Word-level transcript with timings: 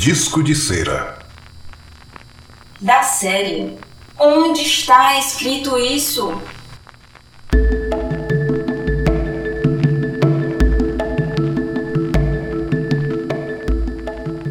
Disco 0.00 0.42
de 0.42 0.54
cera. 0.54 1.18
Da 2.80 3.02
série. 3.02 3.76
Onde 4.18 4.62
está 4.62 5.18
escrito 5.18 5.76
isso? 5.76 6.40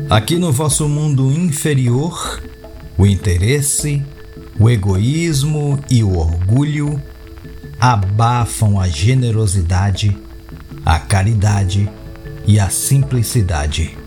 Aqui 0.07 0.37
no 0.37 0.51
vosso 0.51 0.87
mundo 0.87 1.31
inferior, 1.31 2.43
o 2.95 3.07
interesse, 3.07 4.05
o 4.59 4.69
egoísmo 4.69 5.83
e 5.89 6.03
o 6.03 6.15
orgulho 6.15 7.01
abafam 7.79 8.79
a 8.79 8.87
generosidade, 8.87 10.15
a 10.85 10.99
caridade 10.99 11.89
e 12.45 12.59
a 12.59 12.69
simplicidade. 12.69 13.97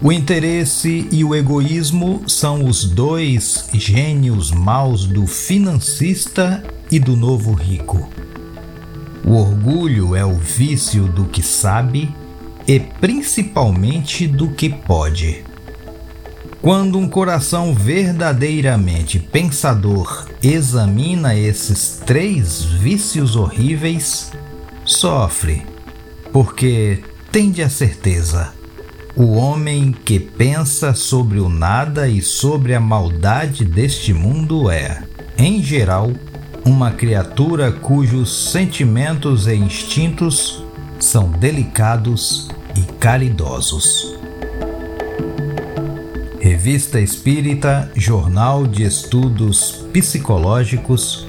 O 0.00 0.12
interesse 0.12 1.08
e 1.10 1.24
o 1.24 1.34
egoísmo 1.34 2.22
são 2.28 2.64
os 2.64 2.84
dois 2.84 3.68
gênios 3.72 4.52
maus 4.52 5.06
do 5.06 5.26
financista 5.26 6.62
e 6.88 7.00
do 7.00 7.16
novo 7.16 7.52
rico. 7.52 8.08
O 9.24 9.32
orgulho 9.32 10.14
é 10.14 10.24
o 10.24 10.36
vício 10.36 11.08
do 11.08 11.24
que 11.24 11.42
sabe 11.42 12.14
e 12.66 12.78
principalmente 12.78 14.28
do 14.28 14.50
que 14.50 14.68
pode. 14.68 15.42
Quando 16.62 16.96
um 16.96 17.08
coração 17.08 17.74
verdadeiramente 17.74 19.18
pensador 19.18 20.28
examina 20.40 21.34
esses 21.34 22.00
três 22.06 22.62
vícios 22.62 23.34
horríveis, 23.34 24.30
sofre, 24.84 25.66
porque 26.32 27.02
tende 27.32 27.62
a 27.62 27.68
certeza 27.68 28.57
o 29.18 29.34
homem 29.34 29.90
que 29.90 30.20
pensa 30.20 30.94
sobre 30.94 31.40
o 31.40 31.48
nada 31.48 32.08
e 32.08 32.22
sobre 32.22 32.72
a 32.72 32.78
maldade 32.78 33.64
deste 33.64 34.14
mundo 34.14 34.70
é, 34.70 35.02
em 35.36 35.60
geral, 35.60 36.12
uma 36.64 36.92
criatura 36.92 37.72
cujos 37.72 38.52
sentimentos 38.52 39.48
e 39.48 39.56
instintos 39.56 40.62
são 41.00 41.32
delicados 41.32 42.48
e 42.76 42.82
caridosos. 43.00 44.16
Revista 46.38 47.00
Espírita, 47.00 47.90
Jornal 47.96 48.68
de 48.68 48.84
Estudos 48.84 49.84
Psicológicos, 49.92 51.26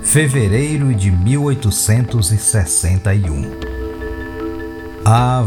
fevereiro 0.00 0.94
de 0.94 1.10
1861 1.10 3.71
a. 5.04 5.42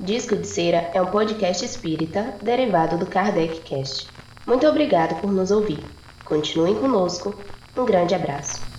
Disco 0.00 0.34
de 0.34 0.48
Cera 0.48 0.90
é 0.92 1.00
um 1.00 1.06
podcast 1.06 1.64
espírita 1.64 2.34
derivado 2.42 2.98
do 2.98 3.06
Kardec 3.06 3.60
Cast. 3.60 4.08
Muito 4.44 4.66
obrigado 4.66 5.20
por 5.20 5.30
nos 5.30 5.52
ouvir. 5.52 5.78
Continuem 6.24 6.74
conosco. 6.74 7.32
Um 7.76 7.84
grande 7.84 8.16
abraço. 8.16 8.75